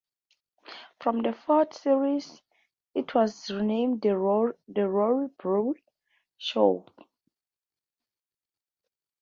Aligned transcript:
From 0.99 1.21
the 1.21 1.31
fourth 1.31 1.75
series 1.75 2.41
it 2.95 3.13
was 3.13 3.51
renamed 3.51 4.01
"The 4.01 4.17
Rory 4.17 5.27
Bremner 5.37 5.73
Show". 6.39 6.87